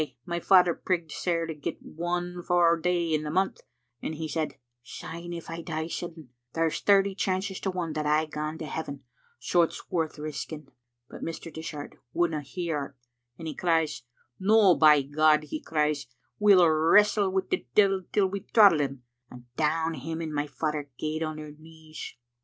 [0.01, 3.61] Ay, my father prigged sair to get one fou day in the month,
[4.01, 8.25] and he said, *Syne if I die sudden, there's thirty chances to one that I
[8.25, 9.03] gang to heaven,
[9.37, 10.69] so it's worth risking.'
[11.07, 11.53] But Mr.
[11.53, 14.01] Dishart wouldna hear o't, and he cries,
[14.39, 19.03] *No, by God,* he cries, * we'll wrestle wi' the devil till we throttle him,'
[19.29, 22.15] and down him and my father gaed on their knees.